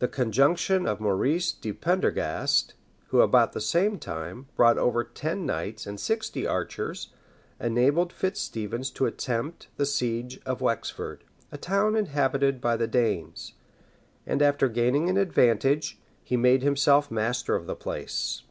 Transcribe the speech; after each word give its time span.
The 0.00 0.06
conjunction 0.08 0.86
of 0.86 1.00
Maurice 1.00 1.50
de 1.50 1.72
Prendergast, 1.72 2.74
who, 3.06 3.22
about 3.22 3.54
the 3.54 3.60
same 3.62 3.98
time, 3.98 4.48
brought 4.54 4.76
over 4.76 5.02
ten 5.02 5.46
knights 5.46 5.86
and 5.86 5.98
sixty 5.98 6.46
archers, 6.46 7.14
enabled 7.58 8.12
Fitz 8.12 8.38
Stephens 8.38 8.90
to 8.90 9.06
attempt 9.06 9.68
the 9.78 9.86
siege 9.86 10.38
of 10.44 10.60
Wexford, 10.60 11.24
a 11.50 11.56
town 11.56 11.96
inhabited 11.96 12.60
by 12.60 12.76
the 12.76 12.86
Danes; 12.86 13.54
and 14.26 14.42
after 14.42 14.68
gaining 14.68 15.08
an 15.08 15.16
advantage, 15.16 15.98
he 16.22 16.36
made 16.36 16.62
himself 16.62 17.10
master 17.10 17.56
of 17.56 17.66
the 17.66 17.74
place. 17.74 18.42